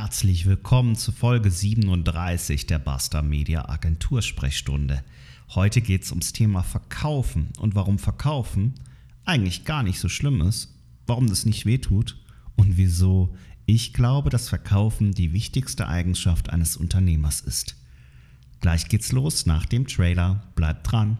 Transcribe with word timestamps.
herzlich 0.00 0.44
willkommen 0.44 0.94
zu 0.94 1.10
Folge 1.10 1.50
37 1.50 2.66
der 2.66 2.78
Basta 2.78 3.22
Media 3.22 3.66
Agentur 3.70 4.20
Sprechstunde. 4.20 5.02
Heute 5.54 5.80
geht 5.80 6.02
es 6.02 6.10
ums 6.10 6.34
Thema 6.34 6.62
Verkaufen 6.62 7.48
und 7.58 7.74
warum 7.74 7.98
Verkaufen 7.98 8.74
eigentlich 9.24 9.64
gar 9.64 9.82
nicht 9.82 9.98
so 9.98 10.10
schlimm 10.10 10.42
ist, 10.42 10.74
warum 11.06 11.30
das 11.30 11.46
nicht 11.46 11.64
wehtut 11.64 12.18
und 12.56 12.76
wieso 12.76 13.34
ich 13.64 13.94
glaube, 13.94 14.28
dass 14.28 14.50
Verkaufen 14.50 15.12
die 15.12 15.32
wichtigste 15.32 15.88
Eigenschaft 15.88 16.50
eines 16.50 16.76
Unternehmers 16.76 17.40
ist. 17.40 17.74
Gleich 18.60 18.88
geht's 18.88 19.12
los 19.12 19.46
nach 19.46 19.64
dem 19.64 19.86
Trailer. 19.86 20.42
Bleibt 20.56 20.92
dran. 20.92 21.16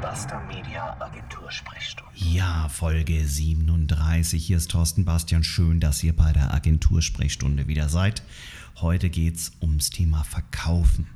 Buster 0.00 0.40
Media 0.48 0.96
Agentur 1.00 1.50
Sprechstunde. 1.50 2.03
Ja, 2.16 2.68
Folge 2.68 3.26
37. 3.26 4.46
Hier 4.46 4.58
ist 4.58 4.70
Thorsten 4.70 5.04
Bastian. 5.04 5.42
Schön, 5.42 5.80
dass 5.80 6.04
ihr 6.04 6.14
bei 6.14 6.32
der 6.32 6.54
Agentur 6.54 7.02
Sprechstunde 7.02 7.66
wieder 7.66 7.88
seid. 7.88 8.22
Heute 8.76 9.10
geht 9.10 9.34
es 9.34 9.52
ums 9.60 9.90
Thema 9.90 10.22
Verkaufen. 10.22 11.08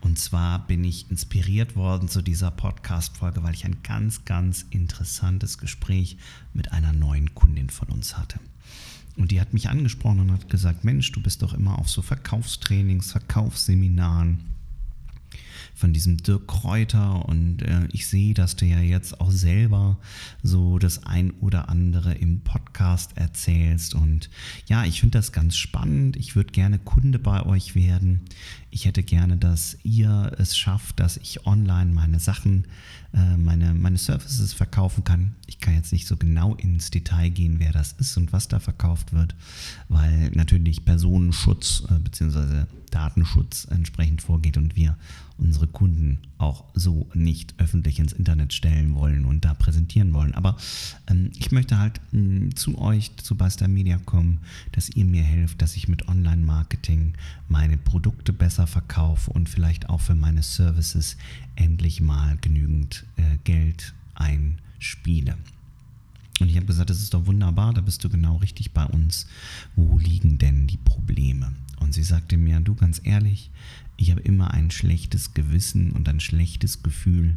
Und 0.00 0.18
zwar 0.18 0.66
bin 0.66 0.84
ich 0.84 1.10
inspiriert 1.10 1.76
worden 1.76 2.08
zu 2.08 2.22
dieser 2.22 2.50
Podcast-Folge, 2.50 3.42
weil 3.42 3.52
ich 3.52 3.66
ein 3.66 3.82
ganz, 3.82 4.24
ganz 4.24 4.64
interessantes 4.70 5.58
Gespräch 5.58 6.16
mit 6.54 6.72
einer 6.72 6.94
neuen 6.94 7.34
Kundin 7.34 7.68
von 7.68 7.88
uns 7.88 8.16
hatte. 8.16 8.40
Und 9.16 9.30
die 9.32 9.42
hat 9.42 9.52
mich 9.52 9.68
angesprochen 9.68 10.20
und 10.20 10.32
hat 10.32 10.48
gesagt, 10.48 10.82
Mensch, 10.82 11.12
du 11.12 11.20
bist 11.20 11.42
doch 11.42 11.52
immer 11.52 11.78
auf 11.78 11.90
so 11.90 12.00
Verkaufstrainings, 12.00 13.12
Verkaufsseminaren 13.12 14.44
von 15.78 15.92
diesem 15.92 16.16
Dirk 16.16 16.48
Kräuter 16.48 17.26
und 17.26 17.62
äh, 17.62 17.86
ich 17.92 18.08
sehe, 18.08 18.34
dass 18.34 18.56
du 18.56 18.66
ja 18.66 18.80
jetzt 18.80 19.20
auch 19.20 19.30
selber 19.30 19.98
so 20.42 20.78
das 20.78 21.04
ein 21.04 21.30
oder 21.40 21.68
andere 21.68 22.14
im 22.14 22.40
Podcast 22.40 23.16
erzählst 23.16 23.94
und 23.94 24.28
ja, 24.66 24.84
ich 24.84 25.00
finde 25.00 25.18
das 25.18 25.30
ganz 25.30 25.56
spannend. 25.56 26.16
Ich 26.16 26.34
würde 26.34 26.50
gerne 26.50 26.80
Kunde 26.80 27.20
bei 27.20 27.46
euch 27.46 27.76
werden. 27.76 28.22
Ich 28.70 28.84
hätte 28.84 29.02
gerne, 29.02 29.36
dass 29.36 29.78
ihr 29.82 30.32
es 30.38 30.56
schafft, 30.56 31.00
dass 31.00 31.16
ich 31.16 31.46
online 31.46 31.92
meine 31.92 32.20
Sachen, 32.20 32.66
äh, 33.14 33.36
meine, 33.36 33.74
meine 33.74 33.98
Services 33.98 34.52
verkaufen 34.52 35.04
kann. 35.04 35.34
Ich 35.46 35.58
kann 35.58 35.74
jetzt 35.74 35.92
nicht 35.92 36.06
so 36.06 36.16
genau 36.16 36.54
ins 36.54 36.90
Detail 36.90 37.30
gehen, 37.30 37.58
wer 37.58 37.72
das 37.72 37.92
ist 37.92 38.16
und 38.16 38.32
was 38.32 38.48
da 38.48 38.60
verkauft 38.60 39.12
wird, 39.12 39.34
weil 39.88 40.30
natürlich 40.34 40.84
Personenschutz 40.84 41.84
äh, 41.90 41.98
bzw. 41.98 42.64
Datenschutz 42.90 43.66
entsprechend 43.70 44.22
vorgeht 44.22 44.56
und 44.56 44.76
wir 44.76 44.96
unsere 45.38 45.68
Kunden 45.68 46.18
auch 46.36 46.64
so 46.74 47.08
nicht 47.14 47.54
öffentlich 47.58 48.00
ins 48.00 48.12
Internet 48.12 48.52
stellen 48.52 48.94
wollen 48.94 49.24
und 49.24 49.44
da 49.44 49.54
präsentieren 49.54 50.12
wollen. 50.12 50.34
Aber 50.34 50.56
ähm, 51.08 51.30
ich 51.38 51.52
möchte 51.52 51.78
halt 51.78 52.00
mh, 52.12 52.20
mm, 52.20 52.56
zu 52.56 52.78
euch, 52.78 53.16
zu 53.16 53.36
Basta 53.36 53.68
Media 53.68 53.98
kommen, 53.98 54.40
dass 54.72 54.90
ihr 54.90 55.04
mir 55.04 55.22
helft, 55.22 55.62
dass 55.62 55.76
ich 55.76 55.88
mit 55.88 56.08
Online-Marketing 56.08 57.14
meine 57.48 57.76
Produkte 57.76 58.32
besser 58.32 58.57
verkaufe 58.66 59.30
und 59.30 59.48
vielleicht 59.48 59.88
auch 59.88 60.00
für 60.00 60.14
meine 60.14 60.42
Services 60.42 61.16
endlich 61.56 62.00
mal 62.00 62.36
genügend 62.40 63.06
äh, 63.16 63.38
Geld 63.44 63.94
einspiele. 64.14 65.36
Und 66.40 66.48
ich 66.48 66.56
habe 66.56 66.66
gesagt, 66.66 66.90
das 66.90 67.02
ist 67.02 67.14
doch 67.14 67.26
wunderbar, 67.26 67.74
da 67.74 67.80
bist 67.80 68.04
du 68.04 68.08
genau 68.08 68.36
richtig 68.36 68.72
bei 68.72 68.84
uns. 68.84 69.26
Wo 69.74 69.98
liegen 69.98 70.38
denn 70.38 70.66
die 70.66 70.76
Probleme? 70.76 71.52
Und 71.80 71.94
sie 71.94 72.04
sagte 72.04 72.36
mir, 72.36 72.60
du 72.60 72.74
ganz 72.74 73.00
ehrlich, 73.02 73.50
ich 73.96 74.10
habe 74.10 74.20
immer 74.20 74.52
ein 74.52 74.70
schlechtes 74.70 75.34
Gewissen 75.34 75.90
und 75.92 76.08
ein 76.08 76.20
schlechtes 76.20 76.82
Gefühl, 76.82 77.36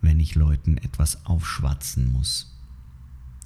wenn 0.00 0.20
ich 0.20 0.34
Leuten 0.34 0.78
etwas 0.78 1.26
aufschwatzen 1.26 2.12
muss. 2.12 2.52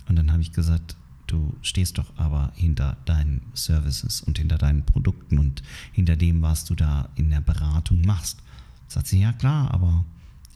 Und 0.08 0.16
dann 0.16 0.32
habe 0.32 0.42
ich 0.42 0.52
gesagt, 0.52 0.96
du 1.30 1.54
stehst 1.62 1.98
doch 1.98 2.16
aber 2.16 2.52
hinter 2.54 2.96
deinen 3.04 3.42
Services 3.54 4.20
und 4.20 4.38
hinter 4.38 4.58
deinen 4.58 4.84
Produkten 4.84 5.38
und 5.38 5.62
hinter 5.92 6.16
dem, 6.16 6.42
was 6.42 6.64
du 6.64 6.74
da 6.74 7.08
in 7.14 7.30
der 7.30 7.40
Beratung 7.40 8.02
machst. 8.02 8.42
Sagt 8.88 9.06
sie, 9.06 9.20
ja 9.20 9.32
klar, 9.32 9.72
aber 9.72 10.04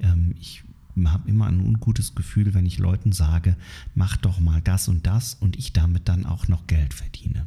ähm, 0.01 0.35
ich 0.41 0.65
habe 1.05 1.29
immer 1.29 1.47
ein 1.47 1.61
ungutes 1.61 2.15
Gefühl, 2.15 2.55
wenn 2.55 2.67
ich 2.67 2.79
Leuten 2.79 3.13
sage, 3.13 3.57
mach 3.95 4.17
doch 4.17 4.41
mal 4.41 4.61
das 4.61 4.89
und 4.89 5.07
das 5.07 5.35
und 5.35 5.57
ich 5.57 5.73
damit 5.73 6.09
dann 6.09 6.27
auch 6.27 6.49
noch 6.49 6.67
Geld 6.67 6.95
verdiene. 6.95 7.47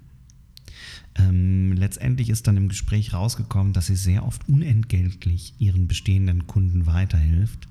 Ähm, 1.18 1.74
letztendlich 1.74 2.30
ist 2.30 2.48
dann 2.48 2.58
im 2.58 2.70
Gespräch 2.70 3.14
rausgekommen, 3.14 3.74
dass 3.74 3.88
sie 3.88 3.96
sehr 3.96 4.26
oft 4.26 4.48
unentgeltlich 4.48 5.54
ihren 5.60 5.88
bestehenden 5.88 6.48
Kunden 6.48 6.86
weiterhilft, 6.86 7.68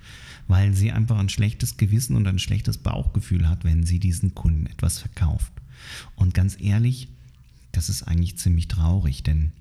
weil 0.48 0.74
sie 0.74 0.92
einfach 0.92 1.18
ein 1.18 1.28
schlechtes 1.28 1.76
Gewissen 1.76 2.16
und 2.16 2.26
ein 2.26 2.38
schlechtes 2.38 2.78
Bauchgefühl 2.78 3.48
hat, 3.48 3.64
wenn 3.64 3.84
sie 3.84 4.00
diesen 4.00 4.34
Kunden 4.34 4.66
etwas 4.66 4.98
verkauft. 4.98 5.52
Und 6.16 6.34
ganz 6.34 6.56
ehrlich, 6.60 7.08
das 7.72 7.88
ist 7.88 8.02
eigentlich 8.02 8.38
ziemlich 8.38 8.68
traurig, 8.68 9.22
denn 9.22 9.52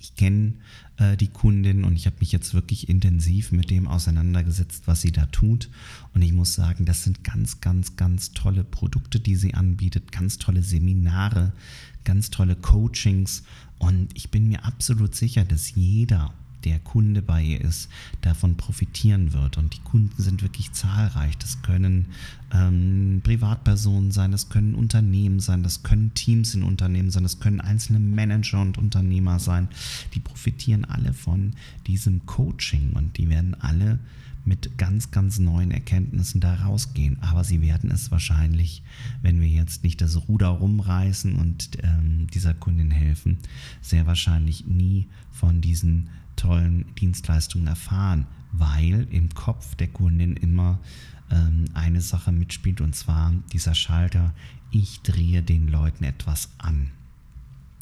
ich 0.00 0.14
kenne 0.14 0.54
äh, 0.98 1.16
die 1.16 1.28
Kundin 1.28 1.84
und 1.84 1.96
ich 1.96 2.06
habe 2.06 2.16
mich 2.20 2.32
jetzt 2.32 2.54
wirklich 2.54 2.88
intensiv 2.88 3.52
mit 3.52 3.70
dem 3.70 3.88
auseinandergesetzt, 3.88 4.82
was 4.86 5.00
sie 5.00 5.12
da 5.12 5.26
tut. 5.26 5.68
Und 6.14 6.22
ich 6.22 6.32
muss 6.32 6.54
sagen, 6.54 6.84
das 6.84 7.04
sind 7.04 7.24
ganz, 7.24 7.60
ganz, 7.60 7.96
ganz 7.96 8.32
tolle 8.32 8.64
Produkte, 8.64 9.20
die 9.20 9.36
sie 9.36 9.54
anbietet, 9.54 10.12
ganz 10.12 10.38
tolle 10.38 10.62
Seminare, 10.62 11.52
ganz 12.04 12.30
tolle 12.30 12.56
Coachings 12.56 13.42
und 13.78 14.08
ich 14.14 14.30
bin 14.30 14.48
mir 14.48 14.64
absolut 14.64 15.14
sicher, 15.14 15.44
dass 15.44 15.74
jeder, 15.74 16.32
der 16.66 16.80
Kunde 16.80 17.22
bei 17.22 17.42
ihr 17.42 17.60
ist, 17.60 17.88
davon 18.22 18.56
profitieren 18.56 19.32
wird. 19.32 19.56
Und 19.56 19.74
die 19.74 19.80
Kunden 19.80 20.20
sind 20.20 20.42
wirklich 20.42 20.72
zahlreich. 20.72 21.38
Das 21.38 21.62
können 21.62 22.06
ähm, 22.52 23.20
Privatpersonen 23.22 24.10
sein, 24.10 24.32
das 24.32 24.48
können 24.48 24.74
Unternehmen 24.74 25.38
sein, 25.38 25.62
das 25.62 25.84
können 25.84 26.12
Teams 26.14 26.54
in 26.54 26.64
Unternehmen 26.64 27.10
sein, 27.10 27.22
das 27.22 27.38
können 27.38 27.60
einzelne 27.60 28.00
Manager 28.00 28.60
und 28.60 28.78
Unternehmer 28.78 29.38
sein. 29.38 29.68
Die 30.14 30.20
profitieren 30.20 30.84
alle 30.84 31.12
von 31.12 31.52
diesem 31.86 32.26
Coaching 32.26 32.92
und 32.94 33.16
die 33.16 33.28
werden 33.28 33.54
alle 33.54 34.00
mit 34.44 34.78
ganz, 34.78 35.10
ganz 35.10 35.38
neuen 35.38 35.70
Erkenntnissen 35.70 36.40
da 36.40 36.54
rausgehen. 36.54 37.18
Aber 37.20 37.44
sie 37.44 37.60
werden 37.60 37.90
es 37.90 38.10
wahrscheinlich, 38.10 38.82
wenn 39.22 39.40
wir 39.40 39.48
jetzt 39.48 39.82
nicht 39.82 40.00
das 40.00 40.28
Ruder 40.28 40.48
rumreißen 40.48 41.36
und 41.36 41.78
ähm, 41.82 42.28
dieser 42.32 42.54
Kundin 42.54 42.90
helfen, 42.90 43.38
sehr 43.80 44.06
wahrscheinlich 44.06 44.66
nie 44.66 45.06
von 45.32 45.60
diesen 45.60 46.08
tollen 46.36 46.94
Dienstleistungen 46.96 47.66
erfahren, 47.66 48.26
weil 48.52 49.06
im 49.10 49.34
Kopf 49.34 49.74
der 49.74 49.88
Kundin 49.88 50.36
immer 50.36 50.78
ähm, 51.30 51.64
eine 51.74 52.00
Sache 52.00 52.32
mitspielt 52.32 52.80
und 52.80 52.94
zwar 52.94 53.32
dieser 53.52 53.74
Schalter, 53.74 54.32
ich 54.70 55.00
drehe 55.02 55.42
den 55.42 55.68
Leuten 55.68 56.04
etwas 56.04 56.50
an. 56.58 56.90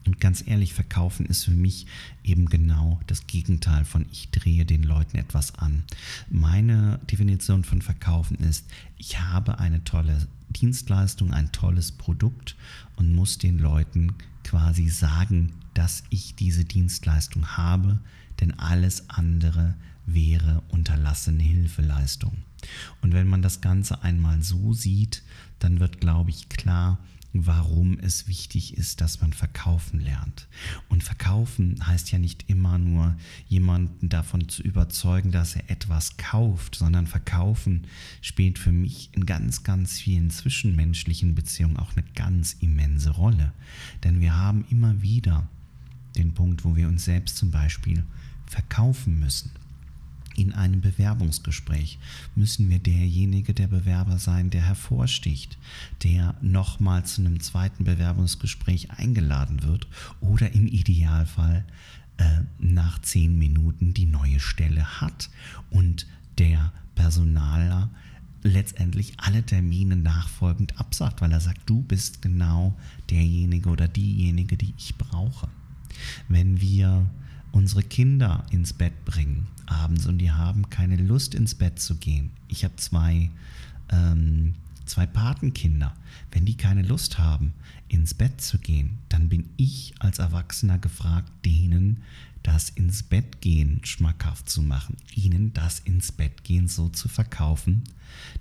Und 0.07 0.21
ganz 0.21 0.47
ehrlich, 0.47 0.75
verkaufen 0.75 1.25
ist 1.27 1.45
für 1.45 1.55
mich 1.55 1.87
eben 2.23 2.47
genau 2.47 3.01
das 3.07 3.27
Gegenteil 3.27 3.85
von 3.85 4.05
ich 4.13 4.31
drehe 4.31 4.67
den 4.67 4.83
Leuten 4.83 5.17
etwas 5.17 5.55
an. 5.55 5.83
Meine 6.31 7.01
Definition 7.11 7.65
von 7.65 7.81
verkaufen 7.81 8.37
ist, 8.37 8.67
ich 8.99 9.21
habe 9.21 9.59
eine 9.59 9.83
tolle 9.85 10.27
Dienstleistung, 10.51 11.33
ein 11.33 11.53
tolles 11.53 11.93
Produkt 11.93 12.55
und 12.97 13.15
muss 13.15 13.39
den 13.39 13.59
Leuten 13.59 14.13
quasi 14.45 14.89
sagen, 14.89 15.53
dass 15.73 16.05
ich 16.11 16.35
diese 16.35 16.65
Dienstleistung 16.65 17.57
habe, 17.57 17.99
denn 18.41 18.59
alles 18.59 19.09
andere 19.09 19.75
wäre 20.07 20.63
unterlassene 20.69 21.43
Hilfeleistung. 21.43 22.37
Und 23.03 23.13
wenn 23.13 23.27
man 23.27 23.43
das 23.43 23.61
Ganze 23.61 24.03
einmal 24.03 24.43
so 24.43 24.73
sieht, 24.73 25.23
dann 25.59 25.81
wird, 25.81 26.01
glaube 26.01 26.31
ich, 26.31 26.49
klar, 26.49 26.99
warum 27.35 27.99
es 27.99 28.29
wichtig 28.29 28.77
ist, 28.77 29.01
dass 29.01 29.21
man 29.21 29.33
verkaufen 29.33 29.99
lernt. 29.99 30.47
Und 30.89 31.03
verkaufen 31.03 31.85
heißt 31.85 32.13
ja 32.13 32.19
nicht 32.19 32.49
immer 32.49 32.79
nur 32.79 33.17
jemanden 33.49 34.09
davon 34.09 34.49
zu 34.49 34.63
überzeugen, 34.63 35.33
dass 35.33 35.57
er 35.57 35.69
etwas 35.69 36.17
kauft, 36.17 36.77
sondern 36.77 37.09
verkaufen 37.09 37.89
spielt 38.21 38.59
für 38.59 38.71
mich 38.71 39.11
in 39.13 39.27
ganz, 39.27 39.65
ganz 39.65 39.99
vielen 39.99 40.31
zwischenmenschlichen 40.31 41.35
Beziehungen 41.35 41.77
auch 41.77 41.97
eine 41.97 42.07
ganz 42.15 42.57
immense 42.61 43.11
Rolle. 43.11 43.53
Denn 44.05 44.21
wir 44.21 44.37
haben 44.37 44.65
immer 44.71 45.03
wieder 45.03 45.49
den 46.17 46.35
Punkt, 46.35 46.65
wo 46.65 46.77
wir 46.77 46.87
uns 46.87 47.05
selbst 47.05 47.37
zum 47.37 47.51
Beispiel 47.51 48.05
verkaufen 48.55 49.19
müssen. 49.19 49.51
In 50.37 50.53
einem 50.53 50.81
Bewerbungsgespräch 50.81 51.99
müssen 52.37 52.71
wir 52.71 52.79
derjenige 52.79 53.53
der 53.53 53.67
Bewerber 53.67 54.19
sein, 54.19 54.51
der 54.51 54.63
hervorsticht, 54.63 55.59
der 56.05 56.37
nochmal 56.41 57.05
zu 57.05 57.21
einem 57.21 57.41
zweiten 57.41 57.83
Bewerbungsgespräch 57.83 58.93
eingeladen 58.93 59.65
wird 59.65 59.89
oder 60.21 60.53
im 60.53 60.69
Idealfall 60.69 61.65
äh, 62.17 62.43
nach 62.61 63.01
zehn 63.03 63.37
Minuten 63.39 63.93
die 63.93 64.07
neue 64.07 64.39
Stelle 64.39 65.01
hat 65.01 65.31
und 65.71 66.07
der 66.39 66.73
Personaler 66.95 67.91
letztendlich 68.45 69.15
alle 69.17 69.43
Termine 69.43 69.97
nachfolgend 69.97 70.79
absagt, 70.79 71.23
weil 71.23 71.33
er 71.33 71.41
sagt, 71.41 71.63
du 71.67 71.83
bist 71.83 72.23
genau 72.23 72.77
derjenige 73.11 73.69
oder 73.69 73.89
diejenige, 73.89 74.57
die 74.57 74.75
ich 74.79 74.97
brauche. 74.97 75.49
Wenn 76.29 76.61
wir 76.61 77.07
unsere 77.55 77.83
Kinder 77.83 78.45
ins 78.51 78.73
Bett 78.73 79.05
bringen 79.05 79.47
abends 79.67 80.07
und 80.07 80.19
die 80.19 80.31
haben 80.31 80.69
keine 80.71 80.97
Lust 80.97 81.35
ins 81.35 81.55
Bett 81.55 81.79
zu 81.79 81.95
gehen. 81.97 82.31
Ich 82.49 82.65
habe 82.65 82.77
zwei 82.77 83.31
ähm, 83.91 84.55
zwei 84.85 85.07
Patenkinder, 85.07 85.95
wenn 86.33 86.45
die 86.45 86.57
keine 86.57 86.83
Lust 86.83 87.19
haben, 87.19 87.55
ins 87.89 88.13
Bett 88.13 88.41
zu 88.41 88.59
gehen, 88.59 88.99
dann 89.09 89.29
bin 89.29 89.49
ich 89.57 89.95
als 89.99 90.19
Erwachsener 90.19 90.79
gefragt, 90.79 91.31
denen 91.45 92.03
das 92.43 92.69
ins 92.71 93.03
Bett 93.03 93.41
gehen 93.41 93.81
schmackhaft 93.85 94.51
zu 94.51 94.61
machen, 94.61 94.97
ihnen 95.15 95.53
das 95.55 95.81
ins 95.81 96.13
Bett 96.13 96.45
gehen 96.45 96.69
so 96.69 96.89
zu 96.89 97.09
verkaufen, 97.09 97.85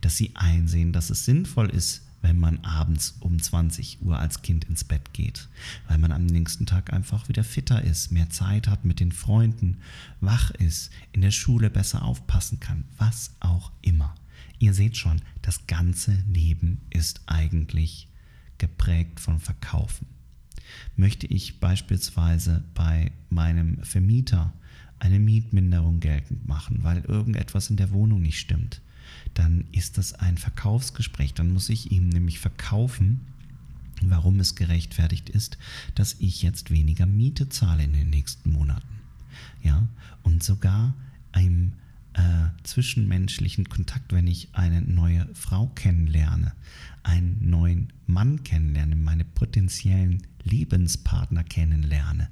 dass 0.01 0.17
sie 0.17 0.31
einsehen, 0.35 0.91
dass 0.91 1.09
es 1.09 1.23
sinnvoll 1.23 1.69
ist, 1.69 2.02
wenn 2.23 2.39
man 2.39 2.59
abends 2.63 3.17
um 3.19 3.39
20 3.39 4.01
Uhr 4.01 4.17
als 4.17 4.41
Kind 4.41 4.63
ins 4.63 4.83
Bett 4.83 5.13
geht, 5.13 5.49
weil 5.87 5.99
man 5.99 6.11
am 6.11 6.25
nächsten 6.25 6.65
Tag 6.65 6.91
einfach 6.91 7.27
wieder 7.27 7.43
fitter 7.43 7.83
ist, 7.83 8.11
mehr 8.11 8.29
Zeit 8.29 8.67
hat 8.67 8.85
mit 8.85 8.99
den 8.99 9.11
Freunden, 9.11 9.77
wach 10.21 10.49
ist, 10.51 10.89
in 11.11 11.21
der 11.21 11.31
Schule 11.31 11.69
besser 11.69 12.03
aufpassen 12.03 12.59
kann, 12.59 12.85
was 12.97 13.35
auch 13.41 13.71
immer. 13.81 14.15
Ihr 14.57 14.73
seht 14.73 14.97
schon, 14.97 15.21
das 15.41 15.67
ganze 15.67 16.23
Leben 16.31 16.79
ist 16.89 17.21
eigentlich 17.25 18.07
geprägt 18.57 19.19
von 19.19 19.39
Verkaufen. 19.39 20.07
Möchte 20.95 21.27
ich 21.27 21.59
beispielsweise 21.59 22.63
bei 22.73 23.11
meinem 23.29 23.83
Vermieter 23.83 24.53
eine 24.99 25.19
Mietminderung 25.19 25.99
geltend 25.99 26.47
machen, 26.47 26.83
weil 26.83 27.03
irgendetwas 27.03 27.69
in 27.69 27.75
der 27.75 27.91
Wohnung 27.91 28.21
nicht 28.21 28.39
stimmt, 28.39 28.81
dann 29.33 29.65
ist 29.71 29.97
das 29.97 30.13
ein 30.13 30.37
Verkaufsgespräch. 30.37 31.33
Dann 31.33 31.51
muss 31.51 31.69
ich 31.69 31.91
ihm 31.91 32.09
nämlich 32.09 32.39
verkaufen, 32.39 33.21
warum 34.01 34.39
es 34.39 34.55
gerechtfertigt 34.55 35.29
ist, 35.29 35.57
dass 35.95 36.15
ich 36.19 36.41
jetzt 36.41 36.71
weniger 36.71 37.05
Miete 37.05 37.49
zahle 37.49 37.83
in 37.83 37.93
den 37.93 38.09
nächsten 38.09 38.51
Monaten. 38.51 38.87
Ja, 39.61 39.87
und 40.23 40.43
sogar 40.43 40.93
im 41.35 41.73
äh, 42.13 42.49
zwischenmenschlichen 42.63 43.69
Kontakt, 43.69 44.13
wenn 44.13 44.27
ich 44.27 44.49
eine 44.53 44.81
neue 44.81 45.27
Frau 45.33 45.67
kennenlerne, 45.67 46.53
einen 47.01 47.49
neuen 47.49 47.91
Mann 48.07 48.43
kennenlerne, 48.43 48.95
meine 48.95 49.25
potenziellen 49.25 50.23
Lebenspartner 50.43 51.43
kennenlerne, 51.43 52.29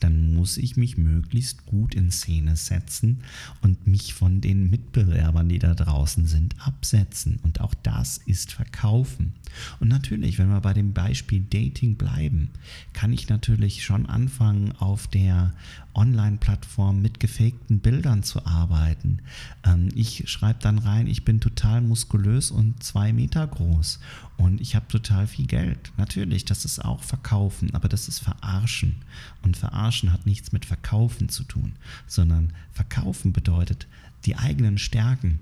dann 0.00 0.34
muss 0.34 0.58
ich 0.58 0.76
mich 0.76 0.98
möglichst 0.98 1.64
gut 1.64 1.94
in 1.94 2.10
Szene 2.10 2.56
setzen 2.56 3.22
und 3.62 3.86
mich 3.86 4.12
von 4.12 4.40
den 4.40 4.68
Mitbewerbern, 4.68 5.48
die 5.48 5.58
da 5.58 5.74
draußen 5.74 6.26
sind, 6.26 6.54
absetzen. 6.60 7.38
Und 7.42 7.60
auch 7.60 7.74
das 7.74 8.18
ist 8.18 8.52
Verkaufen. 8.52 9.32
Und 9.80 9.88
natürlich, 9.88 10.38
wenn 10.38 10.48
wir 10.48 10.60
bei 10.60 10.74
dem 10.74 10.92
Beispiel 10.92 11.40
Dating 11.40 11.96
bleiben, 11.96 12.50
kann 12.92 13.12
ich 13.12 13.28
natürlich 13.28 13.84
schon 13.84 14.06
anfangen, 14.06 14.72
auf 14.72 15.06
der 15.06 15.54
Online-Plattform 15.94 17.00
mit 17.00 17.20
gefakten 17.20 17.78
Bildern 17.78 18.24
zu 18.24 18.44
arbeiten. 18.44 19.18
Ähm, 19.64 19.88
ich 19.94 20.28
schreibe 20.28 20.58
dann 20.60 20.78
rein, 20.78 21.06
ich 21.06 21.24
bin 21.24 21.40
total 21.40 21.80
muskulös 21.80 22.50
und 22.50 22.82
zwei 22.82 23.12
Meter 23.12 23.46
groß 23.46 24.00
und 24.36 24.60
ich 24.60 24.74
habe 24.74 24.88
total 24.88 25.13
viel 25.26 25.46
Geld. 25.46 25.92
Natürlich, 25.96 26.44
das 26.44 26.64
ist 26.64 26.84
auch 26.84 27.02
Verkaufen, 27.02 27.74
aber 27.74 27.88
das 27.88 28.08
ist 28.08 28.18
Verarschen. 28.18 28.96
Und 29.42 29.56
Verarschen 29.56 30.12
hat 30.12 30.26
nichts 30.26 30.52
mit 30.52 30.64
Verkaufen 30.64 31.28
zu 31.28 31.44
tun, 31.44 31.74
sondern 32.06 32.52
Verkaufen 32.72 33.32
bedeutet, 33.32 33.86
die 34.24 34.36
eigenen 34.36 34.78
Stärken 34.78 35.38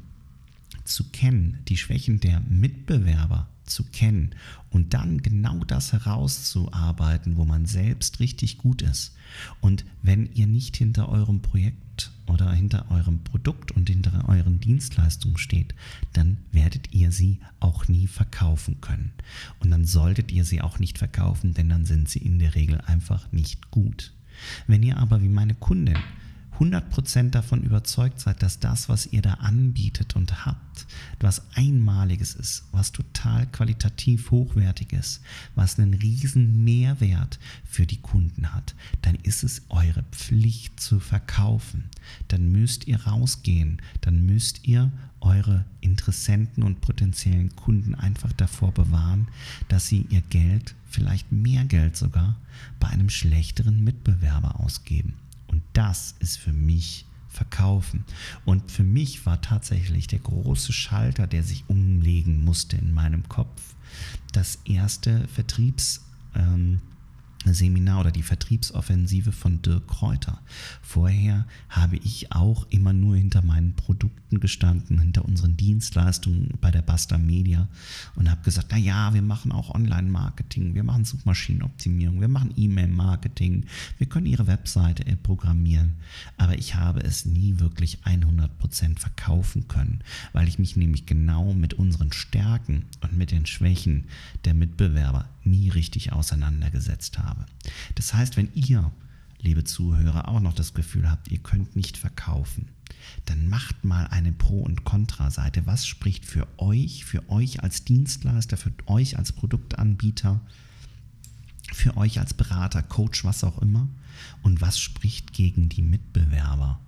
zu 0.85 1.05
kennen, 1.05 1.59
die 1.69 1.77
Schwächen 1.77 2.21
der 2.21 2.41
Mitbewerber 2.41 3.47
zu 3.65 3.85
kennen 3.85 4.35
und 4.71 4.95
dann 4.95 5.23
genau 5.23 5.59
das 5.65 5.93
herauszuarbeiten, 5.93 7.37
wo 7.37 7.45
man 7.45 7.67
selbst 7.67 8.21
richtig 8.21 8.59
gut 8.59 8.83
ist. 8.83 9.15
Und 9.61 9.85
wenn 10.03 10.29
ihr 10.35 10.47
nicht 10.47 10.77
hinter 10.77 11.09
eurem 11.09 11.41
Projekt 11.41 12.11
oder 12.27 12.53
hinter 12.53 12.91
eurem 12.91 13.23
Produkt 13.25 13.73
und 13.73 13.89
hinter 13.89 14.29
euren 14.29 14.61
Dienstleistungen 14.61 15.39
steht, 15.39 15.75
dann 16.13 16.39
werdet 16.51 16.93
ihr 16.93 17.13
sie 17.13 17.41
auch 17.61 17.89
nie 17.89 18.07
verkaufen 18.07 18.81
können. 18.81 19.13
Und 19.61 19.71
dann 19.71 19.85
solltet 19.85 20.33
ihr 20.33 20.45
sie 20.45 20.61
auch 20.61 20.79
nicht 20.79 20.99
verkaufen, 20.99 21.55
denn 21.55 21.69
dann 21.69 21.85
sind 21.85 22.09
sie 22.09 22.21
in 22.21 22.39
der 22.39 22.55
Regel 22.55 22.81
einfach 22.83 23.31
nicht 23.33 23.71
gut. 23.71 24.13
Wenn 24.67 24.83
ihr 24.83 24.99
aber 24.99 25.23
wie 25.23 25.29
meine 25.29 25.55
Kundin 25.55 25.99
100% 26.63 27.31
davon 27.31 27.63
überzeugt 27.63 28.21
seid, 28.21 28.43
dass 28.43 28.61
das, 28.61 28.89
was 28.89 29.07
ihr 29.07 29.21
da 29.21 29.35
anbietet 29.35 30.15
und 30.15 30.47
habt, 30.47 30.87
was 31.21 31.43
Einmaliges 31.55 32.35
ist, 32.35 32.65
was 32.71 32.93
total 32.93 33.47
qualitativ 33.47 34.31
hochwertig 34.31 34.93
ist, 34.93 35.23
was 35.55 35.79
einen 35.79 35.95
riesen 35.95 36.63
Mehrwert 36.63 37.41
für 37.65 37.87
die 37.87 38.01
Kunden 38.01 38.55
hat, 38.55 38.75
dann 39.03 39.17
ist 39.17 39.43
es 39.43 39.63
eure 39.71 40.05
Pflicht 40.13 40.79
zu 40.79 41.01
verkaufen. 41.01 41.85
Dann 42.29 42.53
müsst 42.53 42.87
ihr 42.87 43.03
rausgehen, 43.03 43.83
dann 44.01 44.25
müsst 44.25 44.67
ihr 44.67 44.93
eure 45.21 45.65
Interessenten 45.81 46.63
und 46.63 46.81
potenziellen 46.81 47.55
Kunden 47.57 47.95
einfach 47.95 48.33
davor 48.33 48.73
bewahren, 48.73 49.29
dass 49.69 49.89
sie 49.89 50.07
ihr 50.11 50.23
Geld, 50.31 50.75
vielleicht 50.89 51.33
mehr 51.33 51.65
Geld 51.65 51.97
sogar, 51.97 52.37
bei 52.79 52.89
einem 52.89 53.11
schlechteren 53.11 53.83
Mitbewerber 53.83 54.61
ausgeben. 54.61 55.15
Das 55.73 56.15
ist 56.21 56.39
für 56.39 56.53
mich 56.53 57.07
Verkaufen. 57.33 58.05
Und 58.45 58.71
für 58.71 58.85
mich 58.85 59.25
war 59.25 59.41
tatsächlich 59.41 60.07
der 60.07 60.19
große 60.19 60.73
Schalter, 60.73 61.27
der 61.27 61.43
sich 61.43 61.65
umlegen 61.67 62.45
musste 62.45 62.77
in 62.77 62.93
meinem 62.93 63.27
Kopf, 63.29 63.75
das 64.33 64.59
erste 64.67 65.27
Vertriebs. 65.29 66.05
Ähm, 66.35 66.81
Seminar 67.47 68.01
oder 68.01 68.11
die 68.11 68.23
Vertriebsoffensive 68.23 69.33
von 69.33 69.63
Dirk 69.63 69.89
Kräuter. 69.89 70.41
Vorher 70.81 71.47
habe 71.69 71.97
ich 71.97 72.33
auch 72.33 72.67
immer 72.71 72.93
nur 72.93 73.17
hinter 73.17 73.43
meinen 73.43 73.75
Produkten 73.75 74.41
gestanden, 74.41 74.99
hinter 75.01 75.25
unseren 75.25 75.57
Dienstleistungen 75.57 76.55
bei 76.61 76.71
der 76.71 76.83
Basta 76.83 77.19
Media 77.19 77.69
und 78.15 78.31
habe 78.31 78.43
gesagt, 78.43 78.69
na 78.71 78.79
ja, 78.79 79.13
wir 79.15 79.23
machen 79.23 79.53
auch 79.53 79.75
Online-Marketing, 79.75 80.75
wir 80.75 80.85
machen 80.85 81.05
Suchmaschinenoptimierung, 81.05 82.21
wir 82.21 82.29
machen 82.29 82.55
E-Mail-Marketing, 82.57 83.67
wir 83.99 84.07
können 84.07 84.27
Ihre 84.27 84.47
Webseite 84.47 85.05
programmieren. 85.23 85.95
Aber 86.37 86.59
ich 86.59 86.75
habe 86.75 87.01
es 87.01 87.27
nie 87.27 87.59
wirklich 87.59 87.99
100% 88.05 88.99
verkaufen 88.99 89.69
können, 89.69 90.01
weil 90.33 90.49
ich 90.49 90.59
mich 90.59 90.77
nämlich 90.77 91.07
genau 91.07 91.55
mit 91.55 91.75
unseren 91.75 92.13
Stärken 92.13 92.85
und 93.01 93.17
mit 93.17 93.31
den 93.31 93.47
Schwächen 93.47 94.05
der 94.45 94.55
Mitbewerber 94.55 95.29
nie 95.45 95.69
richtig 95.69 96.13
auseinandergesetzt 96.13 97.19
habe. 97.19 97.47
Das 97.95 98.15
heißt, 98.15 98.37
wenn 98.37 98.53
ihr, 98.55 98.93
liebe 99.41 99.65
Zuhörer, 99.65 100.29
auch 100.29 100.41
noch 100.41 100.55
das 100.55 100.75
Gefühl 100.75 101.11
habt, 101.11 101.29
ihr 101.31 101.39
könnt 101.39 101.77
nicht 101.77 101.97
verkaufen, 101.97 102.69
dann 103.25 103.49
macht 103.49 103.85
mal 103.85 104.07
eine 104.07 104.33
Pro- 104.33 104.63
und 104.63 104.85
Kontra-Seite. 104.85 105.67
Was 105.67 105.87
spricht 105.87 106.25
für 106.25 106.47
euch, 106.59 107.05
für 107.05 107.29
euch 107.29 107.63
als 107.63 107.85
Dienstleister, 107.85 108.57
für 108.57 108.73
euch 108.87 109.19
als 109.19 109.33
Produktanbieter, 109.33 110.41
für 111.73 111.97
euch 111.97 112.21
als 112.21 112.35
Berater, 112.35 112.83
Coach, 112.83 113.25
was 113.25 113.45
auch 113.45 113.59
immer? 113.61 113.89
Und 114.43 114.61
was 114.61 114.79
spricht 114.79 115.33
gegen 115.33 115.69
die 115.69 115.83
Mitbewerber? 115.83 116.81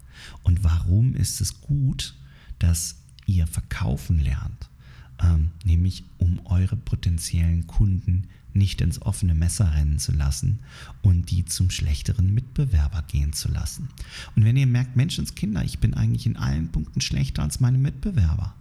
Und 0.42 0.62
warum 0.62 1.14
ist 1.14 1.40
es 1.40 1.61
gut, 1.61 2.14
dass 2.58 2.96
ihr 3.26 3.46
verkaufen 3.46 4.18
lernt? 4.18 4.68
Ähm, 5.23 5.50
nämlich 5.64 6.04
um 6.18 6.44
eure 6.46 6.76
potenziellen 6.76 7.66
Kunden 7.66 8.28
nicht 8.54 8.80
ins 8.80 9.02
offene 9.02 9.34
Messer 9.34 9.75
rennen 9.75 9.99
zu 9.99 10.12
lassen 10.12 10.61
und 11.02 11.30
die 11.30 11.44
zum 11.44 11.70
schlechteren 11.70 12.32
Mitbewerber 12.32 13.02
gehen 13.02 13.32
zu 13.32 13.50
lassen. 13.50 13.88
Und 14.37 14.44
wenn 14.44 14.56
ihr 14.56 14.66
merkt, 14.66 14.96
Menschenskinder, 14.96 15.64
ich 15.64 15.78
bin 15.78 15.94
eigentlich 15.94 16.26
in 16.26 16.37
allen 16.37 16.70
Punkten 16.70 17.00
schlechter 17.00 17.42
als 17.42 17.61
meine 17.61 17.78
Mitbewerber, 17.78 18.54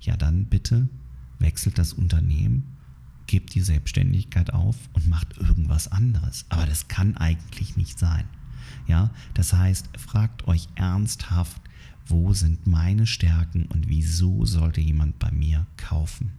ja 0.00 0.16
dann 0.16 0.44
bitte 0.44 0.88
wechselt 1.38 1.78
das 1.78 1.92
Unternehmen, 1.92 2.64
gebt 3.26 3.54
die 3.54 3.60
Selbstständigkeit 3.60 4.52
auf 4.52 4.76
und 4.92 5.08
macht 5.08 5.38
irgendwas 5.38 5.88
anderes. 5.88 6.44
Aber 6.48 6.66
das 6.66 6.88
kann 6.88 7.16
eigentlich 7.16 7.76
nicht 7.76 7.98
sein. 7.98 8.24
Ja, 8.86 9.10
das 9.34 9.52
heißt, 9.52 9.88
fragt 9.98 10.46
euch 10.48 10.68
ernsthaft, 10.74 11.60
wo 12.06 12.34
sind 12.34 12.66
meine 12.66 13.06
Stärken 13.06 13.66
und 13.66 13.88
wieso 13.88 14.44
sollte 14.44 14.80
jemand 14.80 15.18
bei 15.18 15.30
mir 15.30 15.66
kaufen? 15.76 16.32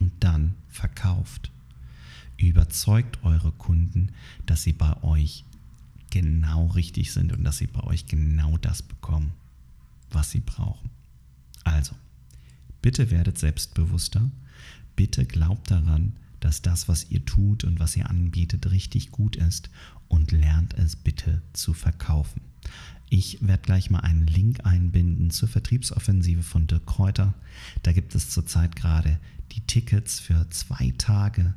Und 0.00 0.12
dann 0.20 0.54
verkauft. 0.68 1.52
Überzeugt 2.36 3.22
eure 3.22 3.52
Kunden, 3.52 4.12
dass 4.46 4.62
sie 4.62 4.72
bei 4.72 5.02
euch 5.02 5.44
genau 6.10 6.66
richtig 6.66 7.12
sind 7.12 7.32
und 7.32 7.44
dass 7.44 7.58
sie 7.58 7.66
bei 7.66 7.82
euch 7.84 8.06
genau 8.06 8.58
das 8.58 8.82
bekommen, 8.82 9.32
was 10.10 10.30
sie 10.30 10.40
brauchen. 10.40 10.90
Also, 11.64 11.94
bitte 12.82 13.10
werdet 13.10 13.38
selbstbewusster, 13.38 14.30
bitte 14.96 15.24
glaubt 15.24 15.70
daran, 15.70 16.12
dass 16.40 16.60
das, 16.60 16.88
was 16.88 17.10
ihr 17.10 17.24
tut 17.24 17.64
und 17.64 17.78
was 17.78 17.96
ihr 17.96 18.10
anbietet, 18.10 18.70
richtig 18.70 19.10
gut 19.10 19.36
ist 19.36 19.70
und 20.08 20.32
lernt 20.32 20.74
es 20.74 20.96
bitte 20.96 21.40
zu 21.52 21.72
verkaufen. 21.72 22.42
Ich 23.08 23.38
werde 23.46 23.62
gleich 23.62 23.90
mal 23.90 24.00
einen 24.00 24.26
Link 24.26 24.64
einbinden 24.64 25.30
zur 25.30 25.48
Vertriebsoffensive 25.48 26.42
von 26.42 26.66
Dirk 26.66 26.86
Kräuter. 26.86 27.34
Da 27.82 27.92
gibt 27.92 28.14
es 28.14 28.30
zurzeit 28.30 28.74
gerade 28.74 29.18
die 29.52 29.60
Tickets 29.60 30.18
für 30.18 30.48
zwei 30.50 30.92
Tage 30.98 31.54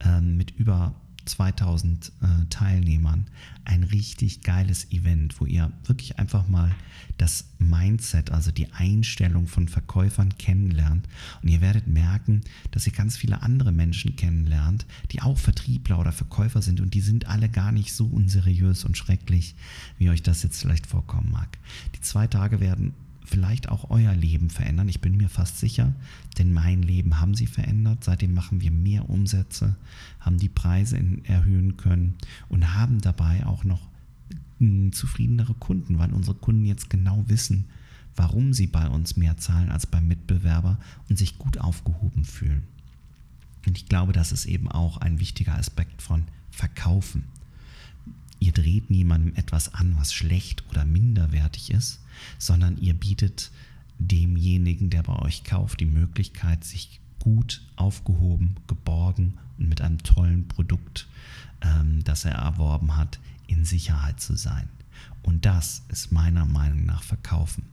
ähm, 0.00 0.36
mit 0.36 0.50
über 0.52 0.94
2000 1.24 2.12
äh, 2.20 2.46
Teilnehmern 2.50 3.26
ein 3.64 3.82
richtig 3.82 4.42
geiles 4.42 4.90
Event, 4.90 5.40
wo 5.40 5.46
ihr 5.46 5.72
wirklich 5.84 6.18
einfach 6.18 6.48
mal 6.48 6.74
das 7.16 7.46
Mindset, 7.58 8.30
also 8.30 8.50
die 8.50 8.72
Einstellung 8.72 9.46
von 9.46 9.68
Verkäufern 9.68 10.36
kennenlernt. 10.36 11.08
Und 11.42 11.48
ihr 11.48 11.60
werdet 11.60 11.86
merken, 11.86 12.42
dass 12.72 12.86
ihr 12.86 12.92
ganz 12.92 13.16
viele 13.16 13.42
andere 13.42 13.72
Menschen 13.72 14.16
kennenlernt, 14.16 14.84
die 15.12 15.22
auch 15.22 15.38
Vertriebler 15.38 15.98
oder 15.98 16.12
Verkäufer 16.12 16.60
sind 16.60 16.80
und 16.80 16.94
die 16.94 17.00
sind 17.00 17.26
alle 17.26 17.48
gar 17.48 17.72
nicht 17.72 17.94
so 17.94 18.06
unseriös 18.06 18.84
und 18.84 18.98
schrecklich, 18.98 19.54
wie 19.98 20.10
euch 20.10 20.22
das 20.22 20.42
jetzt 20.42 20.60
vielleicht 20.60 20.86
vorkommen 20.86 21.30
mag. 21.30 21.58
Die 21.94 22.00
zwei 22.00 22.26
Tage 22.26 22.60
werden 22.60 22.92
vielleicht 23.24 23.68
auch 23.68 23.90
euer 23.90 24.14
Leben 24.14 24.50
verändern. 24.50 24.88
Ich 24.88 25.00
bin 25.00 25.16
mir 25.16 25.28
fast 25.28 25.58
sicher, 25.58 25.94
denn 26.38 26.52
mein 26.52 26.82
Leben 26.82 27.20
haben 27.20 27.34
sie 27.34 27.46
verändert. 27.46 28.04
Seitdem 28.04 28.34
machen 28.34 28.60
wir 28.60 28.70
mehr 28.70 29.08
Umsätze, 29.08 29.76
haben 30.20 30.38
die 30.38 30.48
Preise 30.48 31.00
erhöhen 31.24 31.76
können 31.76 32.14
und 32.48 32.74
haben 32.74 33.00
dabei 33.00 33.46
auch 33.46 33.64
noch 33.64 33.80
hm, 34.58 34.92
zufriedenere 34.92 35.54
Kunden, 35.54 35.98
weil 35.98 36.12
unsere 36.12 36.36
Kunden 36.36 36.66
jetzt 36.66 36.90
genau 36.90 37.24
wissen, 37.26 37.64
warum 38.14 38.52
sie 38.52 38.66
bei 38.66 38.88
uns 38.88 39.16
mehr 39.16 39.36
zahlen 39.38 39.70
als 39.70 39.86
beim 39.86 40.06
Mitbewerber 40.06 40.78
und 41.08 41.18
sich 41.18 41.38
gut 41.38 41.58
aufgehoben 41.58 42.24
fühlen. 42.24 42.62
Und 43.66 43.78
ich 43.78 43.86
glaube, 43.86 44.12
das 44.12 44.32
ist 44.32 44.44
eben 44.44 44.70
auch 44.70 44.98
ein 44.98 45.18
wichtiger 45.18 45.56
Aspekt 45.56 46.02
von 46.02 46.24
Verkaufen. 46.50 47.24
Ihr 48.44 48.52
dreht 48.52 48.90
niemandem 48.90 49.34
etwas 49.36 49.72
an, 49.72 49.96
was 49.96 50.12
schlecht 50.12 50.64
oder 50.68 50.84
minderwertig 50.84 51.70
ist, 51.70 52.00
sondern 52.38 52.76
ihr 52.76 52.92
bietet 52.92 53.50
demjenigen, 53.98 54.90
der 54.90 55.02
bei 55.02 55.18
euch 55.20 55.44
kauft, 55.44 55.80
die 55.80 55.86
Möglichkeit, 55.86 56.62
sich 56.62 57.00
gut 57.20 57.62
aufgehoben, 57.76 58.56
geborgen 58.66 59.38
und 59.56 59.70
mit 59.70 59.80
einem 59.80 59.96
tollen 60.02 60.46
Produkt, 60.46 61.08
ähm, 61.62 62.04
das 62.04 62.26
er 62.26 62.32
erworben 62.32 62.98
hat, 62.98 63.18
in 63.46 63.64
Sicherheit 63.64 64.20
zu 64.20 64.36
sein. 64.36 64.68
Und 65.22 65.46
das 65.46 65.82
ist 65.88 66.12
meiner 66.12 66.44
Meinung 66.44 66.84
nach 66.84 67.02
Verkaufen. 67.02 67.64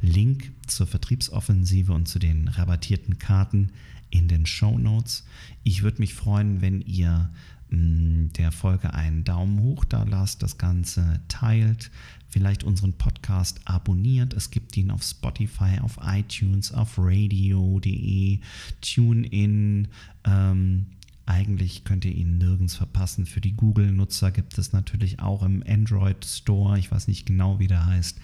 Link 0.00 0.52
zur 0.66 0.86
Vertriebsoffensive 0.86 1.92
und 1.92 2.08
zu 2.08 2.18
den 2.18 2.48
rabattierten 2.48 3.18
Karten 3.18 3.72
in 4.08 4.26
den 4.26 4.46
Show 4.46 4.78
Notes. 4.78 5.26
Ich 5.64 5.82
würde 5.82 6.00
mich 6.00 6.14
freuen, 6.14 6.62
wenn 6.62 6.80
ihr 6.80 7.28
der 7.70 8.52
Folge 8.52 8.94
einen 8.94 9.24
Daumen 9.24 9.60
hoch 9.60 9.84
da 9.84 10.04
lasst, 10.04 10.42
das 10.42 10.58
Ganze 10.58 11.20
teilt, 11.28 11.90
vielleicht 12.28 12.64
unseren 12.64 12.94
Podcast 12.94 13.60
abonniert. 13.64 14.34
Es 14.34 14.50
gibt 14.50 14.76
ihn 14.76 14.90
auf 14.90 15.02
Spotify, 15.02 15.78
auf 15.82 15.98
iTunes, 16.02 16.72
auf 16.72 16.94
radio.de, 16.96 18.40
TuneIn. 18.80 19.88
Ähm, 20.24 20.86
eigentlich 21.28 21.84
könnt 21.84 22.06
ihr 22.06 22.14
ihn 22.14 22.38
nirgends 22.38 22.74
verpassen. 22.74 23.26
Für 23.26 23.42
die 23.42 23.52
Google-Nutzer 23.52 24.30
gibt 24.30 24.56
es 24.56 24.72
natürlich 24.72 25.20
auch 25.20 25.42
im 25.42 25.62
Android 25.68 26.24
Store, 26.24 26.78
ich 26.78 26.90
weiß 26.90 27.06
nicht 27.06 27.26
genau, 27.26 27.58
wie 27.58 27.66
der 27.66 27.84
heißt, 27.84 28.18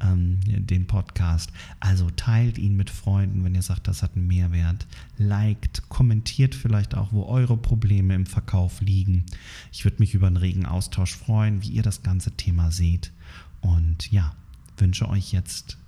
ähm, 0.00 0.40
den 0.44 0.88
Podcast. 0.88 1.52
Also 1.78 2.10
teilt 2.10 2.58
ihn 2.58 2.76
mit 2.76 2.90
Freunden, 2.90 3.44
wenn 3.44 3.54
ihr 3.54 3.62
sagt, 3.62 3.86
das 3.86 4.02
hat 4.02 4.16
einen 4.16 4.26
Mehrwert. 4.26 4.88
Liked, 5.18 5.88
kommentiert 5.88 6.56
vielleicht 6.56 6.96
auch, 6.96 7.12
wo 7.12 7.26
eure 7.26 7.56
Probleme 7.56 8.16
im 8.16 8.26
Verkauf 8.26 8.80
liegen. 8.80 9.24
Ich 9.70 9.84
würde 9.84 9.98
mich 10.00 10.14
über 10.14 10.26
einen 10.26 10.36
regen 10.36 10.66
Austausch 10.66 11.14
freuen, 11.14 11.62
wie 11.62 11.70
ihr 11.70 11.82
das 11.82 12.02
ganze 12.02 12.32
Thema 12.32 12.72
seht. 12.72 13.12
Und 13.60 14.10
ja, 14.10 14.34
wünsche 14.78 15.08
euch 15.08 15.30
jetzt 15.30 15.78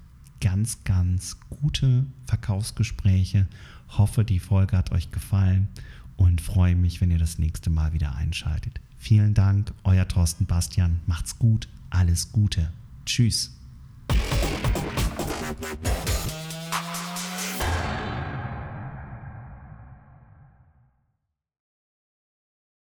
ganz, 0.40 0.84
ganz 0.84 1.36
gute 1.48 2.06
Verkaufsgespräche. 2.26 3.48
Hoffe, 3.88 4.24
die 4.24 4.38
Folge 4.38 4.76
hat 4.76 4.92
euch 4.92 5.10
gefallen 5.10 5.66
und 6.20 6.42
freue 6.42 6.76
mich, 6.76 7.00
wenn 7.00 7.10
ihr 7.10 7.18
das 7.18 7.38
nächste 7.38 7.70
Mal 7.70 7.94
wieder 7.94 8.14
einschaltet. 8.14 8.78
Vielen 8.98 9.32
Dank, 9.32 9.72
euer 9.84 10.06
Thorsten 10.06 10.44
Bastian. 10.44 11.00
Macht's 11.06 11.38
gut, 11.38 11.66
alles 11.88 12.30
Gute. 12.30 12.70
Tschüss. 13.06 13.56